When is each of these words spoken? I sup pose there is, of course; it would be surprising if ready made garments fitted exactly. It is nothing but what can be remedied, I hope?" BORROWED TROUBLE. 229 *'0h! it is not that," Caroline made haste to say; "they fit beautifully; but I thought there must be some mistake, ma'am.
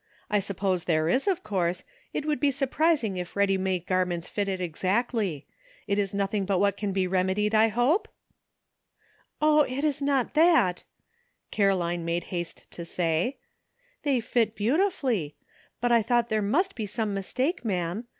I 0.31 0.39
sup 0.39 0.57
pose 0.57 0.85
there 0.85 1.07
is, 1.09 1.27
of 1.27 1.43
course; 1.43 1.83
it 2.11 2.25
would 2.25 2.39
be 2.39 2.49
surprising 2.49 3.17
if 3.17 3.35
ready 3.35 3.55
made 3.55 3.85
garments 3.85 4.27
fitted 4.27 4.59
exactly. 4.59 5.45
It 5.85 5.99
is 5.99 6.11
nothing 6.11 6.43
but 6.43 6.57
what 6.57 6.75
can 6.75 6.91
be 6.91 7.05
remedied, 7.05 7.53
I 7.53 7.67
hope?" 7.67 8.07
BORROWED 9.39 9.41
TROUBLE. 9.41 9.63
229 9.65 9.65
*'0h! 9.65 9.77
it 9.83 9.87
is 9.87 10.01
not 10.01 10.33
that," 10.33 10.83
Caroline 11.51 12.03
made 12.03 12.23
haste 12.33 12.65
to 12.71 12.83
say; 12.83 13.37
"they 14.01 14.19
fit 14.19 14.55
beautifully; 14.55 15.35
but 15.79 15.91
I 15.91 16.01
thought 16.01 16.29
there 16.29 16.41
must 16.41 16.73
be 16.73 16.87
some 16.87 17.13
mistake, 17.13 17.63
ma'am. 17.63 18.07